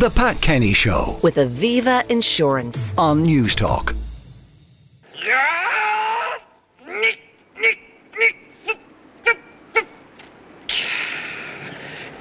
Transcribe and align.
The 0.00 0.08
Pat 0.08 0.40
Kenny 0.40 0.72
Show 0.72 1.18
with 1.20 1.34
Aviva 1.34 2.10
Insurance. 2.10 2.94
on 2.96 3.22
News 3.22 3.54
Talk. 3.54 3.94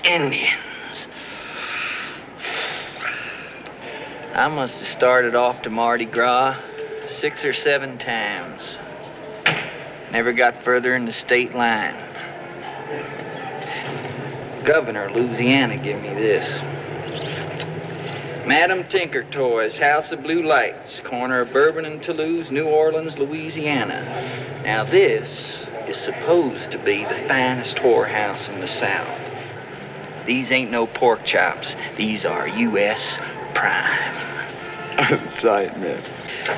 Indians. 0.03 1.07
I 4.33 4.49
must 4.49 4.75
have 4.79 4.87
started 4.89 5.35
off 5.35 5.61
to 5.61 5.69
Mardi 5.69 6.03
Gras 6.03 6.59
six 7.07 7.45
or 7.45 7.53
seven 7.53 7.97
times. 7.97 8.77
Never 10.11 10.33
got 10.33 10.65
further 10.65 10.97
in 10.97 11.05
the 11.05 11.13
state 11.13 11.55
line. 11.55 11.95
Governor 14.65 15.05
of 15.05 15.15
Louisiana 15.15 15.77
give 15.77 16.01
me 16.01 16.09
this. 16.09 16.68
Madam 18.45 18.83
Tinker 18.87 19.23
Toys, 19.25 19.77
House 19.77 20.11
of 20.11 20.23
Blue 20.23 20.41
Lights, 20.41 21.01
corner 21.01 21.41
of 21.41 21.53
Bourbon 21.53 21.85
and 21.85 22.01
Toulouse, 22.01 22.49
New 22.49 22.65
Orleans, 22.65 23.17
Louisiana. 23.17 24.61
Now 24.63 24.83
this 24.83 25.29
is 25.87 25.97
supposed 25.97 26.71
to 26.71 26.77
be 26.79 27.03
the 27.03 27.25
finest 27.27 27.77
whorehouse 27.77 28.49
in 28.49 28.59
the 28.59 28.67
South. 28.67 29.19
These 30.25 30.51
ain't 30.51 30.71
no 30.71 30.87
pork 30.87 31.25
chops. 31.25 31.75
These 31.97 32.25
are 32.25 32.47
U.S. 32.47 33.17
prime. 33.53 34.29
Man. 35.43 36.03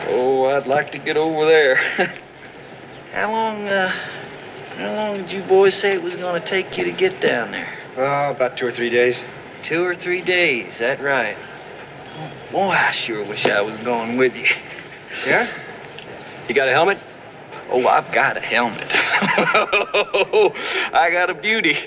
Oh, 0.08 0.46
I'd 0.46 0.68
like 0.68 0.92
to 0.94 0.98
get 0.98 1.16
over 1.16 1.46
there. 1.46 1.76
how 3.14 3.32
long, 3.32 3.68
uh, 3.68 3.90
how 4.78 4.94
long 4.94 5.18
did 5.18 5.32
you 5.32 5.44
boys 5.44 5.76
say 5.76 5.94
it 5.94 6.02
was 6.02 6.16
gonna 6.16 6.46
take 6.46 6.78
you 6.78 6.84
to 6.86 6.92
get 6.92 7.22
down 7.22 7.52
there? 7.52 7.78
Oh, 7.98 8.32
about 8.32 8.58
two 8.58 8.66
or 8.66 8.72
three 8.72 8.90
days. 8.90 9.24
Two 9.64 9.84
or 9.84 9.94
three 9.94 10.22
days, 10.22 10.80
that 10.80 11.02
right. 11.02 11.38
Oh, 12.18 12.32
boy, 12.52 12.70
I 12.70 12.92
sure 12.92 13.24
wish 13.24 13.46
I 13.46 13.62
was 13.62 13.78
going 13.78 14.18
with 14.18 14.36
you. 14.36 14.48
Yeah? 15.26 15.48
You 16.48 16.56
got 16.56 16.68
a 16.68 16.72
helmet? 16.72 17.00
Oh, 17.70 17.88
I've 17.88 18.12
got 18.14 18.38
a 18.38 18.42
helmet. 18.42 18.92
I 20.94 21.10
got 21.12 21.30
a 21.30 21.34
beauty. 21.34 21.78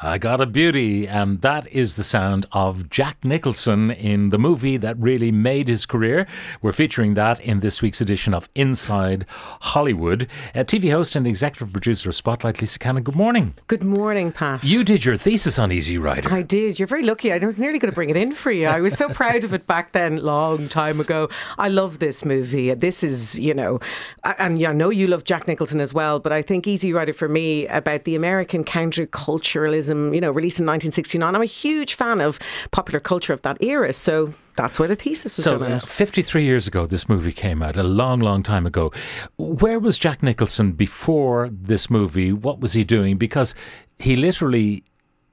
I 0.00 0.16
got 0.16 0.40
a 0.40 0.46
beauty, 0.46 1.08
and 1.08 1.40
that 1.40 1.66
is 1.72 1.96
the 1.96 2.04
sound 2.04 2.46
of 2.52 2.88
Jack 2.88 3.24
Nicholson 3.24 3.90
in 3.90 4.30
the 4.30 4.38
movie 4.38 4.76
that 4.76 4.96
really 4.96 5.32
made 5.32 5.66
his 5.66 5.86
career. 5.86 6.28
We're 6.62 6.72
featuring 6.72 7.14
that 7.14 7.40
in 7.40 7.58
this 7.58 7.82
week's 7.82 8.00
edition 8.00 8.32
of 8.32 8.48
Inside 8.54 9.26
Hollywood. 9.60 10.28
Uh, 10.54 10.60
TV 10.60 10.92
host 10.92 11.16
and 11.16 11.26
executive 11.26 11.72
producer 11.72 12.10
of 12.10 12.14
Spotlight, 12.14 12.60
Lisa 12.60 12.78
Cannon. 12.78 13.02
Good 13.02 13.16
morning. 13.16 13.54
Good 13.66 13.82
morning, 13.82 14.30
Pat. 14.30 14.62
You 14.62 14.84
did 14.84 15.04
your 15.04 15.16
thesis 15.16 15.58
on 15.58 15.72
Easy 15.72 15.98
Rider. 15.98 16.32
I 16.32 16.42
did. 16.42 16.78
You're 16.78 16.86
very 16.86 17.02
lucky. 17.02 17.32
I 17.32 17.38
was 17.38 17.58
nearly 17.58 17.80
going 17.80 17.90
to 17.90 17.94
bring 17.94 18.10
it 18.10 18.16
in 18.16 18.34
for 18.34 18.52
you. 18.52 18.68
I 18.68 18.80
was 18.80 18.94
so 18.94 19.08
proud 19.12 19.42
of 19.42 19.52
it 19.52 19.66
back 19.66 19.90
then, 19.90 20.18
long 20.18 20.68
time 20.68 21.00
ago. 21.00 21.28
I 21.58 21.70
love 21.70 21.98
this 21.98 22.24
movie. 22.24 22.72
This 22.74 23.02
is, 23.02 23.36
you 23.36 23.52
know, 23.52 23.80
and 24.22 24.64
I 24.64 24.72
know 24.72 24.90
you 24.90 25.08
love 25.08 25.24
Jack 25.24 25.48
Nicholson 25.48 25.80
as 25.80 25.92
well, 25.92 26.20
but 26.20 26.30
I 26.30 26.40
think 26.40 26.68
Easy 26.68 26.92
Rider 26.92 27.12
for 27.12 27.28
me 27.28 27.66
about 27.66 28.04
the 28.04 28.14
American 28.14 28.62
counterculturalism, 28.62 29.87
you 29.88 30.20
know, 30.20 30.30
released 30.30 30.60
in 30.60 30.66
1969. 30.66 31.34
I'm 31.34 31.42
a 31.42 31.44
huge 31.44 31.94
fan 31.94 32.20
of 32.20 32.38
popular 32.70 33.00
culture 33.00 33.32
of 33.32 33.42
that 33.42 33.56
era. 33.62 33.92
So 33.92 34.32
that's 34.56 34.80
why 34.80 34.86
the 34.86 34.96
thesis 34.96 35.36
was 35.36 35.44
So, 35.44 35.52
done 35.52 35.62
on 35.64 35.72
uh, 35.72 35.80
53 35.80 36.44
years 36.44 36.66
ago, 36.66 36.86
this 36.86 37.08
movie 37.08 37.32
came 37.32 37.62
out, 37.62 37.76
a 37.76 37.82
long, 37.82 38.20
long 38.20 38.42
time 38.42 38.66
ago. 38.66 38.92
Where 39.36 39.78
was 39.78 39.98
Jack 39.98 40.22
Nicholson 40.22 40.72
before 40.72 41.48
this 41.52 41.88
movie? 41.88 42.32
What 42.32 42.60
was 42.60 42.72
he 42.72 42.84
doing? 42.84 43.16
Because 43.18 43.54
he 43.98 44.16
literally 44.16 44.84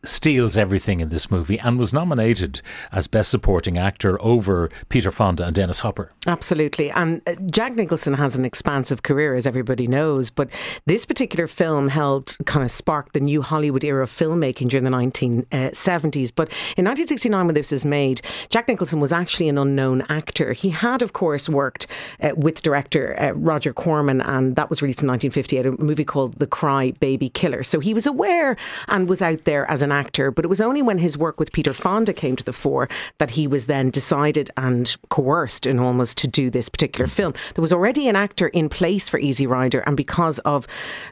steals 0.07 0.57
everything 0.57 0.99
in 0.99 1.09
this 1.09 1.29
movie 1.29 1.59
and 1.59 1.77
was 1.77 1.93
nominated 1.93 2.61
as 2.91 3.07
Best 3.07 3.29
Supporting 3.29 3.77
Actor 3.77 4.21
over 4.21 4.69
Peter 4.89 5.11
Fonda 5.11 5.45
and 5.45 5.55
Dennis 5.55 5.79
Hopper. 5.79 6.11
Absolutely. 6.27 6.91
And 6.91 7.21
uh, 7.27 7.35
Jack 7.51 7.73
Nicholson 7.73 8.13
has 8.13 8.35
an 8.35 8.45
expansive 8.45 9.03
career, 9.03 9.35
as 9.35 9.47
everybody 9.47 9.87
knows. 9.87 10.29
But 10.29 10.49
this 10.85 11.05
particular 11.05 11.47
film 11.47 11.89
helped 11.89 12.43
kind 12.45 12.63
of 12.63 12.71
spark 12.71 13.13
the 13.13 13.19
new 13.19 13.41
Hollywood 13.41 13.83
era 13.83 14.03
of 14.03 14.11
filmmaking 14.11 14.69
during 14.69 14.83
the 14.83 14.91
1970s. 14.91 16.31
But 16.35 16.49
in 16.77 16.85
1969, 16.85 17.45
when 17.45 17.55
this 17.55 17.71
was 17.71 17.85
made, 17.85 18.21
Jack 18.49 18.67
Nicholson 18.67 18.99
was 18.99 19.11
actually 19.11 19.49
an 19.49 19.57
unknown 19.57 20.03
actor. 20.09 20.53
He 20.53 20.69
had, 20.69 21.01
of 21.01 21.13
course, 21.13 21.49
worked 21.49 21.87
uh, 22.21 22.31
with 22.35 22.61
director 22.61 23.19
uh, 23.19 23.31
Roger 23.31 23.73
Corman, 23.73 24.21
and 24.21 24.55
that 24.55 24.69
was 24.69 24.81
released 24.81 25.01
in 25.01 25.07
1958, 25.07 25.65
a 25.65 25.83
movie 25.83 26.05
called 26.05 26.39
The 26.39 26.47
Cry 26.47 26.91
Baby 26.99 27.29
Killer. 27.29 27.63
So 27.63 27.79
he 27.79 27.93
was 27.93 28.05
aware 28.05 28.57
and 28.87 29.09
was 29.09 29.21
out 29.21 29.43
there 29.45 29.69
as 29.69 29.81
an 29.81 29.91
actor. 29.95 30.31
But 30.31 30.45
it 30.45 30.49
was 30.49 30.61
only 30.61 30.81
when 30.81 30.97
his 30.97 31.17
work 31.17 31.39
with 31.39 31.51
Peter 31.51 31.73
Fonda 31.73 32.13
came 32.13 32.35
to 32.35 32.43
the 32.43 32.53
fore 32.53 32.87
that 33.17 33.31
he 33.31 33.47
was 33.47 33.65
then 33.65 33.89
decided 33.89 34.49
and 34.57 34.95
coerced 35.09 35.65
in 35.65 35.79
almost 35.79 36.17
to 36.19 36.27
do 36.27 36.49
this 36.49 36.69
particular 36.69 37.07
film. 37.07 37.33
There 37.53 37.61
was 37.61 37.73
already 37.73 38.07
an 38.07 38.15
actor 38.15 38.47
in 38.49 38.69
place 38.69 39.09
for 39.09 39.19
Easy 39.19 39.47
Rider, 39.47 39.79
and 39.87 39.95
because 39.95 40.39
of 40.39 40.67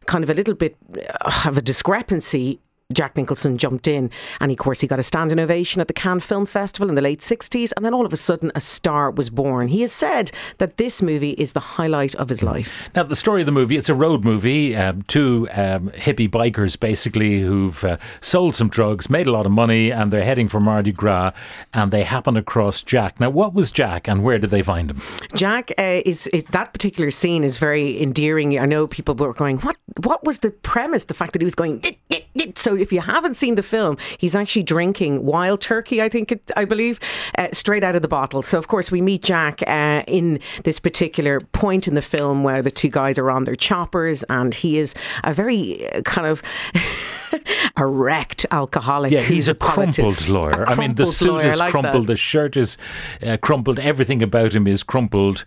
kind 0.05 0.23
of 0.23 0.29
a 0.29 0.33
little 0.33 0.55
bit 0.63 0.75
uh, 1.21 1.49
of 1.49 1.57
a 1.57 1.61
discrepancy, 1.61 2.59
Jack 2.91 3.15
Nicholson 3.17 3.57
jumped 3.57 3.87
in, 3.87 4.09
and 4.39 4.51
of 4.51 4.57
course, 4.57 4.81
he 4.81 4.87
got 4.87 4.99
a 4.99 5.03
standing 5.03 5.39
ovation 5.39 5.81
at 5.81 5.87
the 5.87 5.93
Cannes 5.93 6.19
Film 6.19 6.45
Festival 6.45 6.89
in 6.89 6.95
the 6.95 7.01
late 7.01 7.21
60s, 7.21 7.71
and 7.75 7.85
then 7.85 7.93
all 7.93 8.05
of 8.05 8.13
a 8.13 8.17
sudden, 8.17 8.51
a 8.55 8.59
star 8.59 9.09
was 9.11 9.29
born. 9.29 9.67
He 9.67 9.81
has 9.81 9.91
said 9.91 10.31
that 10.57 10.77
this 10.77 11.01
movie 11.01 11.31
is 11.31 11.53
the 11.53 11.59
highlight 11.59 12.15
of 12.15 12.29
his 12.29 12.43
life. 12.43 12.89
Now, 12.95 13.03
the 13.03 13.15
story 13.15 13.41
of 13.41 13.45
the 13.45 13.51
movie, 13.51 13.77
it's 13.77 13.89
a 13.89 13.95
road 13.95 14.23
movie. 14.23 14.75
Um, 14.75 15.03
two 15.03 15.47
um, 15.51 15.89
hippie 15.91 16.29
bikers, 16.29 16.79
basically, 16.79 17.41
who've 17.41 17.83
uh, 17.83 17.97
sold 18.21 18.55
some 18.55 18.69
drugs, 18.69 19.09
made 19.09 19.27
a 19.27 19.31
lot 19.31 19.45
of 19.45 19.51
money, 19.51 19.91
and 19.91 20.11
they're 20.11 20.23
heading 20.23 20.47
for 20.47 20.59
Mardi 20.59 20.91
Gras, 20.91 21.31
and 21.73 21.91
they 21.91 22.03
happen 22.03 22.37
across 22.37 22.83
Jack. 22.83 23.19
Now, 23.19 23.29
what 23.29 23.53
was 23.53 23.71
Jack, 23.71 24.07
and 24.07 24.23
where 24.23 24.37
did 24.37 24.49
they 24.49 24.61
find 24.61 24.91
him? 24.91 25.01
Jack 25.35 25.71
uh, 25.77 26.01
is 26.05 26.27
is 26.27 26.47
that 26.47 26.73
particular 26.73 27.11
scene 27.11 27.43
is 27.43 27.57
very 27.57 28.01
endearing. 28.01 28.57
I 28.59 28.65
know 28.65 28.87
people 28.87 29.15
were 29.15 29.33
going, 29.33 29.59
"What? 29.59 29.77
What 30.03 30.23
was 30.23 30.39
the 30.39 30.51
premise? 30.51 31.05
The 31.05 31.13
fact 31.13 31.33
that 31.33 31.41
he 31.41 31.45
was 31.45 31.55
going." 31.55 31.79
"Dit, 31.79 31.97
dit, 32.09 32.22
dit." 32.22 32.22
So 32.55 32.75
if 32.75 32.91
you 32.91 33.01
haven't 33.01 33.35
seen 33.35 33.55
the 33.55 33.63
film, 33.63 33.97
he's 34.17 34.35
actually 34.35 34.63
drinking 34.63 35.23
wild 35.23 35.61
turkey. 35.61 36.01
I 36.01 36.09
think 36.09 36.31
it, 36.31 36.51
I 36.55 36.65
believe, 36.65 36.99
uh, 37.37 37.47
straight 37.51 37.83
out 37.83 37.95
of 37.95 38.01
the 38.01 38.07
bottle. 38.07 38.41
So 38.41 38.57
of 38.57 38.67
course 38.67 38.91
we 38.91 39.01
meet 39.01 39.23
Jack 39.23 39.61
uh, 39.67 40.03
in 40.07 40.39
this 40.63 40.79
particular 40.79 41.39
point 41.39 41.87
in 41.87 41.93
the 41.93 42.01
film 42.01 42.43
where 42.43 42.61
the 42.61 42.71
two 42.71 42.89
guys 42.89 43.17
are 43.17 43.29
on 43.29 43.43
their 43.43 43.55
choppers, 43.55 44.23
and 44.29 44.53
he 44.53 44.77
is 44.77 44.93
a 45.23 45.33
very 45.33 45.89
uh, 45.91 46.01
kind 46.01 46.27
of 46.27 46.41
erect 47.77 48.45
alcoholic. 48.51 49.11
Yeah, 49.11 49.21
he's 49.21 49.47
a 49.47 49.53
politi- 49.55 49.95
crumpled 49.95 50.27
lawyer. 50.27 50.63
a 50.63 50.71
I 50.71 50.75
mean, 50.75 50.95
the 50.95 51.05
suit 51.05 51.33
lawyer, 51.33 51.47
is 51.47 51.59
like 51.59 51.71
that. 51.71 51.81
crumpled, 51.81 52.07
the 52.07 52.15
shirt 52.15 52.57
is 52.57 52.77
uh, 53.21 53.37
crumpled, 53.37 53.79
everything 53.79 54.23
about 54.23 54.53
him 54.53 54.67
is 54.67 54.83
crumpled, 54.83 55.45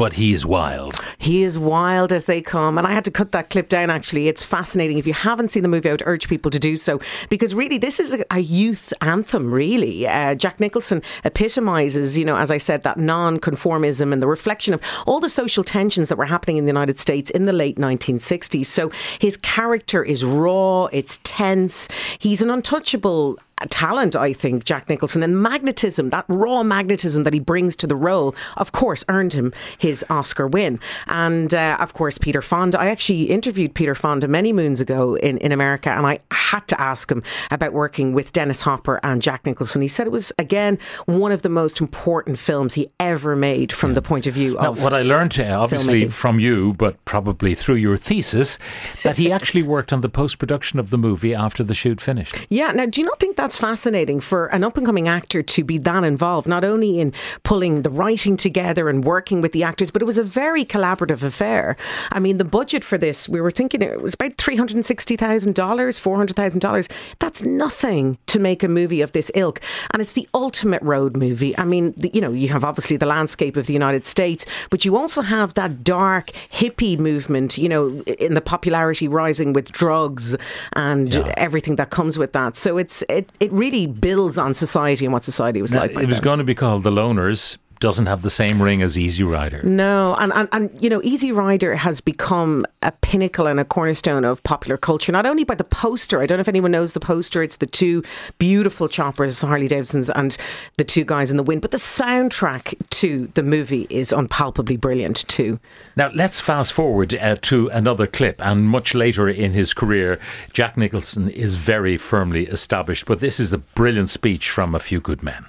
but 0.00 0.14
he 0.14 0.32
is 0.32 0.46
wild. 0.46 0.98
He 1.18 1.42
is 1.42 1.58
wild 1.58 2.10
as 2.10 2.24
they 2.24 2.40
come. 2.40 2.78
And 2.78 2.86
I 2.86 2.94
had 2.94 3.04
to 3.04 3.10
cut 3.10 3.32
that 3.32 3.50
clip 3.50 3.68
down, 3.68 3.90
actually. 3.90 4.28
It's 4.28 4.42
fascinating. 4.42 4.96
If 4.96 5.06
you 5.06 5.12
haven't 5.12 5.48
seen 5.48 5.62
the 5.62 5.68
movie, 5.68 5.90
I 5.90 5.92
would 5.92 6.02
urge 6.06 6.26
people 6.26 6.50
to 6.52 6.58
do 6.58 6.78
so 6.78 7.00
because 7.28 7.54
really, 7.54 7.76
this 7.76 8.00
is 8.00 8.14
a, 8.14 8.24
a 8.30 8.38
youth 8.38 8.94
anthem, 9.02 9.52
really. 9.52 10.08
Uh, 10.08 10.34
Jack 10.34 10.58
Nicholson 10.58 11.02
epitomizes, 11.24 12.16
you 12.16 12.24
know, 12.24 12.38
as 12.38 12.50
I 12.50 12.56
said, 12.56 12.82
that 12.84 12.96
non 12.96 13.38
conformism 13.38 14.10
and 14.10 14.22
the 14.22 14.26
reflection 14.26 14.72
of 14.72 14.80
all 15.06 15.20
the 15.20 15.28
social 15.28 15.62
tensions 15.62 16.08
that 16.08 16.16
were 16.16 16.24
happening 16.24 16.56
in 16.56 16.64
the 16.64 16.70
United 16.70 16.98
States 16.98 17.28
in 17.32 17.44
the 17.44 17.52
late 17.52 17.76
1960s. 17.76 18.64
So 18.64 18.90
his 19.18 19.36
character 19.36 20.02
is 20.02 20.24
raw, 20.24 20.86
it's 20.86 21.20
tense. 21.24 21.88
He's 22.18 22.40
an 22.40 22.48
untouchable 22.48 23.38
talent, 23.68 24.16
I 24.16 24.32
think, 24.32 24.64
Jack 24.64 24.88
Nicholson, 24.88 25.22
and 25.22 25.42
magnetism, 25.42 26.10
that 26.10 26.24
raw 26.28 26.62
magnetism 26.62 27.24
that 27.24 27.32
he 27.32 27.40
brings 27.40 27.76
to 27.76 27.86
the 27.86 27.96
role, 27.96 28.34
of 28.56 28.72
course, 28.72 29.04
earned 29.08 29.32
him 29.32 29.52
his 29.78 30.04
Oscar 30.10 30.46
win. 30.46 30.80
And 31.06 31.54
uh, 31.54 31.76
of 31.80 31.92
course, 31.94 32.18
Peter 32.18 32.42
Fonda. 32.42 32.80
I 32.80 32.86
actually 32.88 33.24
interviewed 33.24 33.74
Peter 33.74 33.94
Fonda 33.94 34.28
many 34.28 34.52
moons 34.52 34.80
ago 34.80 35.16
in, 35.16 35.38
in 35.38 35.52
America, 35.52 35.90
and 35.90 36.06
I 36.06 36.20
had 36.30 36.66
to 36.68 36.80
ask 36.80 37.10
him 37.10 37.22
about 37.50 37.72
working 37.72 38.12
with 38.12 38.32
Dennis 38.32 38.60
Hopper 38.60 39.00
and 39.02 39.22
Jack 39.22 39.46
Nicholson. 39.46 39.82
He 39.82 39.88
said 39.88 40.06
it 40.06 40.10
was, 40.10 40.32
again, 40.38 40.78
one 41.06 41.32
of 41.32 41.42
the 41.42 41.48
most 41.48 41.80
important 41.80 42.38
films 42.38 42.74
he 42.74 42.88
ever 42.98 43.36
made 43.36 43.72
from 43.72 43.94
the 43.94 44.02
point 44.02 44.26
of 44.26 44.34
view 44.34 44.54
Now, 44.54 44.70
of. 44.70 44.82
what 44.82 44.94
I 44.94 45.02
learned, 45.02 45.38
uh, 45.38 45.60
obviously 45.60 46.02
filmmaking. 46.04 46.10
from 46.12 46.40
you, 46.40 46.74
but 46.74 47.02
probably 47.04 47.54
through 47.54 47.76
your 47.76 47.96
thesis, 47.96 48.58
that 49.04 49.16
he 49.16 49.30
actually 49.36 49.62
worked 49.62 49.92
on 49.92 50.00
the 50.00 50.08
post 50.08 50.38
production 50.38 50.78
of 50.78 50.90
the 50.90 50.98
movie 50.98 51.34
after 51.34 51.62
the 51.62 51.74
shoot 51.74 52.00
finished. 52.00 52.36
Yeah. 52.48 52.72
Now, 52.72 52.86
do 52.86 53.00
you 53.00 53.06
not 53.06 53.20
think 53.20 53.36
that's 53.50 53.58
fascinating 53.58 54.20
for 54.20 54.46
an 54.54 54.62
up 54.62 54.76
and 54.76 54.86
coming 54.86 55.08
actor 55.08 55.42
to 55.42 55.64
be 55.64 55.76
that 55.76 56.04
involved, 56.04 56.46
not 56.46 56.62
only 56.62 57.00
in 57.00 57.12
pulling 57.42 57.82
the 57.82 57.90
writing 57.90 58.36
together 58.36 58.88
and 58.88 59.04
working 59.04 59.40
with 59.40 59.50
the 59.50 59.64
actors, 59.64 59.90
but 59.90 60.00
it 60.00 60.04
was 60.04 60.16
a 60.18 60.22
very 60.22 60.64
collaborative 60.64 61.24
affair. 61.24 61.76
I 62.12 62.20
mean, 62.20 62.38
the 62.38 62.44
budget 62.44 62.84
for 62.84 62.96
this, 62.96 63.28
we 63.28 63.40
were 63.40 63.50
thinking 63.50 63.82
it 63.82 64.00
was 64.00 64.14
about 64.14 64.36
$360,000, 64.36 65.52
$400,000. 65.52 66.90
That's 67.18 67.42
nothing 67.42 68.18
to 68.28 68.38
make 68.38 68.62
a 68.62 68.68
movie 68.68 69.00
of 69.00 69.10
this 69.10 69.32
ilk. 69.34 69.60
And 69.92 70.00
it's 70.00 70.12
the 70.12 70.28
ultimate 70.32 70.82
road 70.82 71.16
movie. 71.16 71.58
I 71.58 71.64
mean, 71.64 71.92
the, 71.96 72.12
you 72.14 72.20
know, 72.20 72.30
you 72.30 72.50
have 72.50 72.62
obviously 72.62 72.98
the 72.98 73.06
landscape 73.06 73.56
of 73.56 73.66
the 73.66 73.72
United 73.72 74.04
States, 74.04 74.46
but 74.70 74.84
you 74.84 74.96
also 74.96 75.22
have 75.22 75.54
that 75.54 75.82
dark 75.82 76.30
hippie 76.52 76.96
movement, 77.00 77.58
you 77.58 77.68
know, 77.68 78.00
in 78.02 78.34
the 78.34 78.40
popularity 78.40 79.08
rising 79.08 79.52
with 79.54 79.72
drugs 79.72 80.36
and 80.74 81.12
Yeah. 81.14 81.34
everything 81.36 81.74
that 81.76 81.90
comes 81.90 82.16
with 82.16 82.32
that. 82.32 82.54
So 82.54 82.78
it's 82.78 83.02
it 83.08 83.28
it 83.40 83.50
really 83.52 83.86
builds 83.86 84.38
on 84.38 84.54
society 84.54 85.04
and 85.06 85.12
what 85.12 85.24
society 85.24 85.60
was 85.62 85.72
Now, 85.72 85.80
like. 85.80 85.92
it 85.92 86.06
was 86.06 86.16
then. 86.16 86.22
going 86.22 86.38
to 86.38 86.44
be 86.44 86.54
called 86.54 86.82
The 86.82 86.90
Loners. 86.90 87.56
Doesn't 87.80 88.04
have 88.06 88.20
the 88.20 88.28
same 88.28 88.60
ring 88.60 88.82
as 88.82 88.98
Easy 88.98 89.22
Rider. 89.22 89.62
No, 89.62 90.14
and, 90.16 90.34
and, 90.34 90.50
and 90.52 90.70
you 90.82 90.90
know, 90.90 91.00
Easy 91.02 91.32
Rider 91.32 91.74
has 91.76 92.02
become 92.02 92.66
a 92.82 92.92
pinnacle 92.92 93.46
and 93.46 93.58
a 93.58 93.64
cornerstone 93.64 94.22
of 94.22 94.42
popular 94.42 94.76
culture, 94.76 95.10
not 95.12 95.24
only 95.24 95.44
by 95.44 95.54
the 95.54 95.64
poster. 95.64 96.20
I 96.20 96.26
don't 96.26 96.36
know 96.36 96.42
if 96.42 96.48
anyone 96.48 96.72
knows 96.72 96.92
the 96.92 97.00
poster. 97.00 97.42
It's 97.42 97.56
the 97.56 97.66
two 97.66 98.02
beautiful 98.36 98.86
choppers, 98.86 99.40
Harley 99.40 99.66
Davidsons, 99.66 100.10
and 100.10 100.36
the 100.76 100.84
two 100.84 101.06
guys 101.06 101.30
in 101.30 101.38
the 101.38 101.42
wind. 101.42 101.62
But 101.62 101.70
the 101.70 101.78
soundtrack 101.78 102.74
to 102.90 103.30
the 103.32 103.42
movie 103.42 103.86
is 103.88 104.12
unpalpably 104.12 104.76
brilliant, 104.76 105.26
too. 105.28 105.58
Now, 105.96 106.10
let's 106.14 106.38
fast 106.38 106.74
forward 106.74 107.14
uh, 107.14 107.36
to 107.40 107.68
another 107.68 108.06
clip. 108.06 108.44
And 108.44 108.68
much 108.68 108.94
later 108.94 109.26
in 109.26 109.54
his 109.54 109.72
career, 109.72 110.20
Jack 110.52 110.76
Nicholson 110.76 111.30
is 111.30 111.54
very 111.54 111.96
firmly 111.96 112.46
established. 112.46 113.06
But 113.06 113.20
this 113.20 113.40
is 113.40 113.54
a 113.54 113.58
brilliant 113.58 114.10
speech 114.10 114.50
from 114.50 114.74
A 114.74 114.80
Few 114.80 115.00
Good 115.00 115.22
Men. 115.22 115.46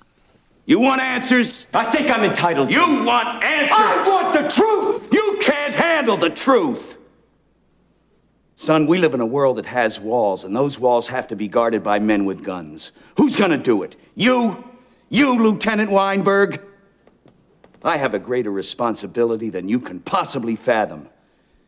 You 0.71 0.79
want 0.79 1.01
answers? 1.01 1.67
I 1.73 1.83
think 1.91 2.09
I'm 2.09 2.23
entitled. 2.23 2.71
You 2.71 3.03
want 3.03 3.43
answers? 3.43 3.77
I 3.77 4.03
want 4.07 4.33
the 4.33 4.47
truth! 4.47 5.13
You 5.13 5.37
can't 5.41 5.75
handle 5.75 6.15
the 6.15 6.29
truth! 6.29 6.97
Son, 8.55 8.87
we 8.87 8.97
live 8.97 9.13
in 9.13 9.19
a 9.19 9.25
world 9.25 9.57
that 9.57 9.65
has 9.65 9.99
walls, 9.99 10.45
and 10.45 10.55
those 10.55 10.79
walls 10.79 11.09
have 11.09 11.27
to 11.27 11.35
be 11.35 11.49
guarded 11.49 11.83
by 11.83 11.99
men 11.99 12.23
with 12.23 12.41
guns. 12.41 12.93
Who's 13.17 13.35
gonna 13.35 13.57
do 13.57 13.83
it? 13.83 13.97
You? 14.15 14.63
You, 15.09 15.43
Lieutenant 15.43 15.91
Weinberg? 15.91 16.61
I 17.83 17.97
have 17.97 18.13
a 18.13 18.19
greater 18.19 18.49
responsibility 18.49 19.49
than 19.49 19.67
you 19.67 19.81
can 19.81 19.99
possibly 19.99 20.55
fathom. 20.55 21.09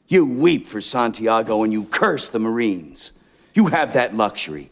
You 0.08 0.26
weep 0.26 0.66
for 0.66 0.80
Santiago 0.80 1.64
and 1.64 1.74
you 1.74 1.84
curse 1.84 2.30
the 2.30 2.40
Marines. 2.40 3.12
You 3.54 3.68
have 3.68 3.96
that 3.96 4.16
luxury. 4.16 4.72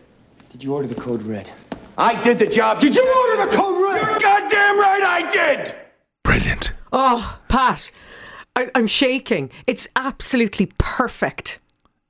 Did 0.51 0.63
you 0.65 0.73
order 0.73 0.87
the 0.87 0.99
code 0.99 1.23
red? 1.23 1.49
I 1.97 2.21
did 2.21 2.37
the 2.37 2.45
job. 2.45 2.81
Did 2.81 2.93
you 2.93 3.15
order 3.29 3.45
the 3.49 3.55
code 3.55 3.81
red? 3.81 4.01
You're 4.01 4.19
goddamn 4.19 4.79
right 4.79 5.01
I 5.01 5.29
did! 5.29 5.75
Brilliant. 6.23 6.73
Oh, 6.91 7.39
Pat, 7.47 7.89
I, 8.55 8.69
I'm 8.75 8.87
shaking. 8.87 9.49
It's 9.65 9.87
absolutely 9.95 10.71
perfect. 10.77 11.59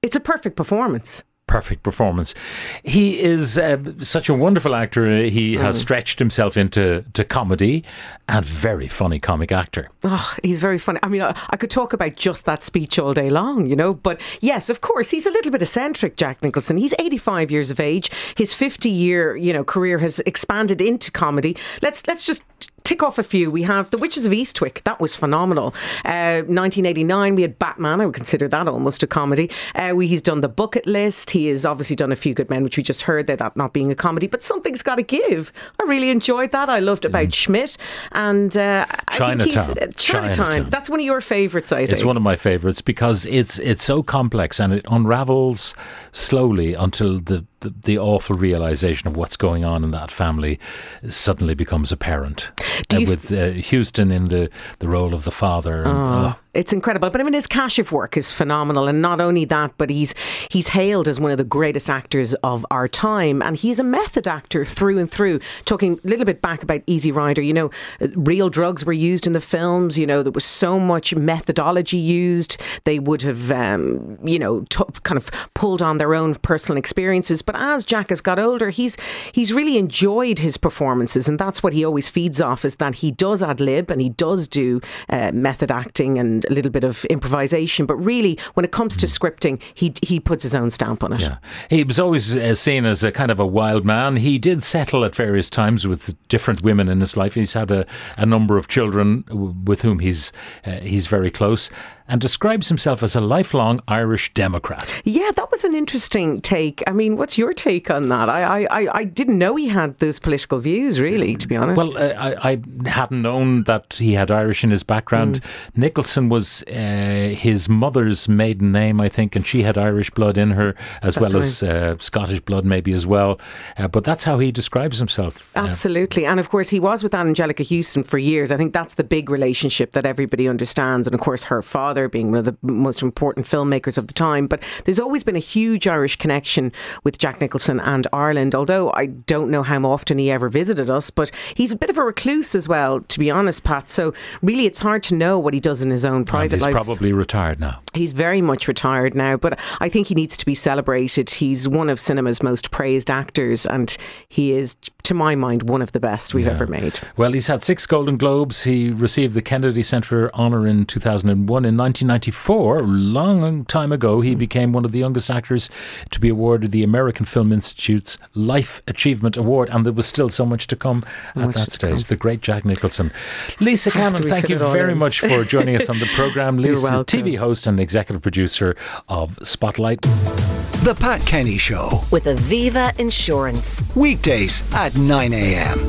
It's 0.01 0.15
a 0.15 0.19
perfect 0.19 0.55
performance. 0.55 1.23
Perfect 1.51 1.83
performance. 1.83 2.33
He 2.81 3.19
is 3.19 3.57
uh, 3.57 3.77
such 3.99 4.29
a 4.29 4.33
wonderful 4.33 4.73
actor. 4.73 5.23
He 5.25 5.55
has 5.55 5.77
stretched 5.77 6.17
himself 6.17 6.55
into 6.55 7.03
to 7.13 7.25
comedy 7.25 7.83
and 8.29 8.45
very 8.45 8.87
funny 8.87 9.19
comic 9.19 9.51
actor. 9.51 9.89
Oh, 10.05 10.33
he's 10.41 10.61
very 10.61 10.77
funny. 10.77 10.99
I 11.03 11.09
mean, 11.09 11.21
I, 11.21 11.37
I 11.49 11.57
could 11.57 11.69
talk 11.69 11.91
about 11.91 12.15
just 12.15 12.45
that 12.45 12.63
speech 12.63 12.97
all 12.97 13.13
day 13.13 13.29
long, 13.29 13.65
you 13.65 13.75
know. 13.75 13.93
But 13.93 14.21
yes, 14.39 14.69
of 14.69 14.79
course, 14.79 15.09
he's 15.09 15.25
a 15.25 15.31
little 15.31 15.51
bit 15.51 15.61
eccentric, 15.61 16.15
Jack 16.15 16.41
Nicholson. 16.41 16.77
He's 16.77 16.93
85 16.97 17.51
years 17.51 17.69
of 17.69 17.81
age. 17.81 18.09
His 18.37 18.53
50 18.53 18.89
year, 18.89 19.35
you 19.35 19.51
know, 19.51 19.65
career 19.65 19.97
has 19.97 20.19
expanded 20.21 20.79
into 20.79 21.11
comedy. 21.11 21.57
Let's 21.81 22.07
let's 22.07 22.25
just 22.25 22.43
tick 22.83 23.03
off 23.03 23.17
a 23.17 23.23
few. 23.23 23.49
We 23.51 23.63
have 23.63 23.89
The 23.91 23.97
Witches 23.97 24.25
of 24.25 24.31
Eastwick. 24.31 24.83
That 24.83 24.99
was 24.99 25.15
phenomenal. 25.15 25.73
Uh, 26.05 26.43
1989, 26.47 27.35
we 27.35 27.41
had 27.41 27.57
Batman. 27.59 28.01
I 28.01 28.05
would 28.05 28.15
consider 28.15 28.47
that 28.47 28.67
almost 28.67 29.03
a 29.03 29.07
comedy. 29.07 29.49
Uh, 29.75 29.93
we, 29.95 30.07
he's 30.07 30.21
done 30.21 30.41
The 30.41 30.49
Bucket 30.49 30.85
List. 30.87 31.31
He 31.31 31.47
has 31.47 31.65
obviously 31.65 31.95
done 31.95 32.11
A 32.11 32.15
Few 32.15 32.33
Good 32.33 32.49
Men, 32.49 32.63
which 32.63 32.77
we 32.77 32.83
just 32.83 33.01
heard 33.03 33.27
there, 33.27 33.35
that 33.37 33.55
not 33.55 33.73
being 33.73 33.91
a 33.91 33.95
comedy, 33.95 34.27
but 34.27 34.43
something's 34.43 34.81
got 34.81 34.95
to 34.95 35.03
give. 35.03 35.51
I 35.81 35.85
really 35.85 36.09
enjoyed 36.09 36.51
that. 36.51 36.69
I 36.69 36.79
loved 36.79 37.05
About 37.05 37.33
Schmidt. 37.33 37.77
And 38.11 38.55
uh, 38.57 38.85
I 39.07 39.17
think 39.17 39.41
he's- 39.41 39.53
Chinatown. 39.55 39.77
uh, 39.77 39.91
Chinatown. 39.97 40.45
Chinatown. 40.47 40.69
That's 40.69 40.89
one 40.89 40.99
of 40.99 41.05
your 41.05 41.21
favourites, 41.21 41.71
I 41.71 41.79
think. 41.79 41.91
It's 41.91 42.03
one 42.03 42.17
of 42.17 42.23
my 42.23 42.35
favourites 42.35 42.81
because 42.81 43.25
it's 43.25 43.59
it's 43.59 43.83
so 43.83 44.01
complex 44.03 44.59
and 44.59 44.73
it 44.73 44.85
unravels 44.89 45.75
slowly 46.11 46.73
until 46.73 47.19
the, 47.19 47.45
the, 47.61 47.73
the 47.83 47.97
awful 47.97 48.35
realization 48.35 49.07
of 49.07 49.15
what's 49.15 49.37
going 49.37 49.65
on 49.65 49.83
in 49.83 49.91
that 49.91 50.11
family 50.11 50.59
suddenly 51.07 51.55
becomes 51.55 51.91
apparent. 51.91 52.51
Uh, 52.93 53.09
with 53.09 53.31
uh, 53.31 53.53
Huston 53.53 54.11
in 54.11 54.25
the, 54.25 54.49
the 54.79 54.87
role 54.87 55.13
of 55.13 55.23
the 55.23 55.31
father. 55.31 55.83
And, 55.83 55.97
oh, 55.97 56.35
It's 56.53 56.73
incredible. 56.73 57.09
But 57.09 57.21
I 57.21 57.23
mean, 57.23 57.33
his 57.33 57.47
Kashif 57.47 57.91
work 57.91 58.17
is 58.17 58.29
phenomenal. 58.29 58.87
And 58.87 59.01
not 59.01 59.21
only 59.21 59.45
that, 59.45 59.71
but 59.77 59.89
he's 59.89 60.13
he's 60.49 60.69
hailed 60.69 61.07
as 61.07 61.19
one 61.19 61.31
of 61.31 61.37
the 61.37 61.45
greatest 61.45 61.89
actors 61.89 62.33
of 62.43 62.65
our 62.69 62.89
time. 62.89 63.41
And 63.41 63.55
he's 63.55 63.79
a 63.79 63.83
method 63.83 64.27
actor 64.27 64.65
through 64.65 64.99
and 64.99 65.09
through. 65.09 65.39
Talking 65.63 65.99
a 66.03 66.07
little 66.07 66.25
bit 66.25 66.41
back 66.41 66.61
about 66.61 66.81
Easy 66.87 67.11
Rider, 67.11 67.41
you 67.41 67.53
know, 67.53 67.71
uh, 68.01 68.07
real 68.15 68.49
drugs 68.49 68.83
were 68.83 68.91
used 68.91 69.25
in 69.25 69.31
the 69.33 69.39
films. 69.39 69.97
You 69.97 70.05
know, 70.05 70.23
there 70.23 70.31
was 70.31 70.43
so 70.43 70.77
much 70.77 71.15
methodology 71.15 71.97
used. 71.97 72.57
They 72.83 72.99
would 72.99 73.21
have, 73.21 73.49
um, 73.51 74.19
you 74.21 74.37
know, 74.37 74.65
t- 74.69 74.83
kind 75.03 75.17
of 75.17 75.31
pulled 75.53 75.81
on 75.81 75.99
their 75.99 76.13
own 76.13 76.35
personal 76.35 76.77
experiences. 76.77 77.41
But 77.41 77.55
as 77.55 77.85
Jack 77.85 78.09
has 78.09 78.19
got 78.19 78.39
older, 78.39 78.71
he's 78.71 78.97
he's 79.31 79.53
really 79.53 79.77
enjoyed 79.77 80.39
his 80.39 80.57
performances. 80.57 81.29
And 81.29 81.39
that's 81.39 81.63
what 81.63 81.71
he 81.71 81.85
always 81.85 82.09
feeds 82.09 82.41
off 82.41 82.65
is 82.65 82.75
that 82.77 82.95
he 82.95 83.11
does 83.11 83.41
ad 83.41 83.61
lib 83.61 83.89
and 83.89 84.01
he 84.01 84.09
does 84.09 84.49
do 84.49 84.81
uh, 85.09 85.31
method 85.31 85.71
acting 85.71 86.19
and 86.19 86.40
a 86.49 86.53
little 86.53 86.71
bit 86.71 86.83
of 86.83 87.05
improvisation. 87.05 87.85
But 87.85 87.95
really, 87.95 88.37
when 88.53 88.63
it 88.63 88.71
comes 88.71 88.97
to 88.97 89.05
scripting, 89.05 89.61
he 89.73 89.93
he 90.01 90.19
puts 90.19 90.43
his 90.43 90.55
own 90.55 90.69
stamp 90.69 91.03
on 91.03 91.13
it. 91.13 91.21
Yeah. 91.21 91.37
He 91.69 91.83
was 91.83 91.99
always 91.99 92.35
uh, 92.35 92.55
seen 92.55 92.85
as 92.85 93.03
a 93.03 93.11
kind 93.11 93.31
of 93.31 93.39
a 93.39 93.45
wild 93.45 93.85
man. 93.85 94.17
He 94.17 94.39
did 94.39 94.63
settle 94.63 95.05
at 95.05 95.15
various 95.15 95.49
times 95.49 95.87
with 95.87 96.15
different 96.27 96.61
women 96.61 96.87
in 96.89 96.99
his 96.99 97.17
life. 97.17 97.35
He's 97.35 97.53
had 97.53 97.71
a, 97.71 97.85
a 98.17 98.25
number 98.25 98.57
of 98.57 98.67
children 98.67 99.23
w- 99.27 99.55
with 99.65 99.81
whom 99.81 99.99
he's 99.99 100.31
uh, 100.65 100.79
he's 100.79 101.07
very 101.07 101.31
close 101.31 101.69
and 102.11 102.19
describes 102.19 102.67
himself 102.67 103.01
as 103.01 103.15
a 103.15 103.21
lifelong 103.21 103.79
Irish 103.87 104.33
Democrat. 104.33 104.87
Yeah, 105.05 105.31
that 105.31 105.49
was 105.49 105.63
an 105.63 105.73
interesting 105.73 106.41
take. 106.41 106.83
I 106.85 106.91
mean, 106.91 107.15
what's 107.15 107.37
your 107.37 107.53
take 107.53 107.89
on 107.89 108.09
that? 108.09 108.27
I, 108.29 108.65
I, 108.65 108.97
I- 108.97 109.03
didn't 109.05 109.37
know 109.37 109.55
he 109.55 109.67
had 109.67 109.97
those 109.99 110.19
political 110.19 110.59
views, 110.59 110.99
really, 110.99 111.35
to 111.35 111.47
be 111.47 111.55
honest. 111.55 111.77
Well, 111.77 111.97
uh, 111.97 112.13
I, 112.17 112.51
I 112.51 112.89
hadn't 112.89 113.21
known 113.21 113.63
that 113.63 113.93
he 113.93 114.13
had 114.13 114.29
Irish 114.31 114.63
in 114.63 114.71
his 114.71 114.83
background. 114.83 115.41
Mm. 115.41 115.77
Nicholson 115.77 116.29
was 116.29 116.63
uh, 116.63 117.33
his 117.37 117.69
mother's 117.69 118.27
maiden 118.27 118.71
name, 118.71 118.99
I 118.99 119.09
think, 119.09 119.35
and 119.35 119.45
she 119.45 119.63
had 119.63 119.77
Irish 119.77 120.09
blood 120.11 120.37
in 120.37 120.51
her 120.51 120.75
as 121.01 121.15
That's 121.15 121.33
well 121.33 121.41
as 121.41 121.63
uh, 121.63 121.95
Scottish 121.99 122.41
blood, 122.41 122.65
maybe 122.65 122.93
as 122.93 123.05
well. 123.05 123.39
Uh, 123.77 123.87
but 123.87 124.03
that's 124.03 124.23
how 124.23 124.39
he 124.39 124.51
describes 124.51 124.99
himself. 124.99 125.49
Uh, 125.55 125.59
Absolutely. 125.59 126.25
And 126.25 126.39
of 126.39 126.49
course, 126.49 126.69
he 126.69 126.79
was 126.79 127.03
with 127.03 127.13
Anjelica 127.13 127.67
Huston 127.67 128.03
for 128.03 128.17
years. 128.17 128.51
I 128.51 128.57
think 128.57 128.73
that's 128.73 128.95
the 128.95 129.03
big 129.03 129.29
relationship 129.29 129.93
that 129.93 130.05
everybody 130.05 130.47
understands. 130.47 131.07
And 131.07 131.13
of 131.13 131.21
course, 131.21 131.45
her 131.45 131.61
father 131.61 132.00
being 132.07 132.31
one 132.31 132.39
of 132.39 132.45
the 132.45 132.55
most 132.61 133.01
important 133.01 133.45
filmmakers 133.45 133.97
of 133.97 134.07
the 134.07 134.13
time. 134.13 134.47
But 134.47 134.61
there's 134.85 134.99
always 134.99 135.23
been 135.23 135.35
a 135.35 135.39
huge 135.39 135.87
Irish 135.87 136.15
connection 136.17 136.71
with 137.03 137.17
Jack 137.17 137.41
Nicholson 137.41 137.79
and 137.79 138.07
Ireland, 138.13 138.55
although 138.55 138.91
I 138.93 139.07
don't 139.07 139.49
know 139.51 139.63
how 139.63 139.83
often 139.85 140.17
he 140.17 140.29
ever 140.31 140.49
visited 140.49 140.89
us. 140.89 141.09
But 141.09 141.31
he's 141.55 141.71
a 141.71 141.75
bit 141.75 141.89
of 141.89 141.97
a 141.97 142.03
recluse 142.03 142.55
as 142.55 142.67
well, 142.67 143.01
to 143.01 143.19
be 143.19 143.29
honest, 143.31 143.63
Pat. 143.63 143.89
So 143.89 144.13
really, 144.41 144.65
it's 144.65 144.79
hard 144.79 145.03
to 145.03 145.15
know 145.15 145.39
what 145.39 145.53
he 145.53 145.59
does 145.59 145.81
in 145.81 145.89
his 145.91 146.05
own 146.05 146.25
private 146.25 146.55
he's 146.57 146.61
life. 146.61 146.69
He's 146.69 146.75
probably 146.75 147.13
retired 147.13 147.59
now. 147.59 147.79
He's 147.93 148.11
very 148.13 148.41
much 148.41 148.67
retired 148.67 149.15
now, 149.15 149.37
but 149.37 149.59
I 149.79 149.89
think 149.89 150.07
he 150.07 150.15
needs 150.15 150.37
to 150.37 150.45
be 150.45 150.55
celebrated. 150.55 151.29
He's 151.29 151.67
one 151.67 151.89
of 151.89 151.99
cinema's 151.99 152.41
most 152.41 152.71
praised 152.71 153.11
actors, 153.11 153.65
and 153.65 153.95
he 154.29 154.53
is, 154.53 154.75
to 155.03 155.13
my 155.13 155.35
mind, 155.35 155.69
one 155.69 155.81
of 155.81 155.91
the 155.91 155.99
best 155.99 156.33
we've 156.33 156.45
Yeah. 156.45 156.51
ever 156.53 156.67
made. 156.67 156.99
Well, 157.17 157.33
he's 157.33 157.47
had 157.47 157.63
six 157.63 157.85
Golden 157.85 158.17
Globes. 158.17 158.63
He 158.63 158.89
received 158.91 159.33
the 159.33 159.41
Kennedy 159.41 159.83
Center 159.83 160.31
honor 160.33 160.65
in 160.65 160.85
2001. 160.85 161.65
In 161.65 161.75
1994, 161.93 162.81
long 162.81 163.65
time 163.65 163.91
ago, 163.91 164.21
he 164.21 164.33
became 164.35 164.73
one 164.73 164.85
of 164.85 164.91
the 164.91 164.99
youngest 164.99 165.29
actors 165.29 165.69
to 166.11 166.19
be 166.19 166.29
awarded 166.29 166.71
the 166.71 166.83
American 166.83 167.25
Film 167.25 167.51
Institute's 167.51 168.17
Life 168.33 168.81
Achievement 168.87 169.37
Award, 169.37 169.69
and 169.69 169.85
there 169.85 169.93
was 169.93 170.05
still 170.07 170.29
so 170.29 170.45
much 170.45 170.67
to 170.67 170.75
come 170.75 171.03
at 171.35 171.53
that 171.53 171.71
stage. 171.71 171.89
come. 171.91 171.99
The 172.07 172.15
great 172.15 172.41
Jack 172.41 172.65
Nicholson. 172.65 173.11
Lisa 173.59 173.91
Cannon, 173.91 174.23
thank 174.23 174.49
you 174.49 174.57
very 174.57 174.93
in? 174.93 174.97
much 174.97 175.19
for 175.19 175.43
joining 175.43 175.75
us 175.75 175.89
on 175.89 175.99
the 175.99 176.07
programme. 176.15 176.59
You're 176.59 176.73
Lisa 176.75 176.85
is 176.87 176.91
welcome. 176.91 177.05
TV 177.05 177.37
host 177.37 177.67
and 177.67 177.79
executive 177.79 178.21
producer 178.21 178.75
of 179.07 179.37
Spotlight. 179.43 180.01
The 180.01 180.97
Pat 180.99 181.21
Kenny 181.21 181.57
Show. 181.59 182.01
with 182.11 182.25
Aviva 182.25 182.97
Insurance. 182.99 183.83
Weekdays 183.95 184.63
at 184.73 184.97
9 184.97 185.31
a.m. 185.33 185.79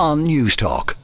on 0.00 0.24
News 0.24 0.56
Talk. 0.56 0.97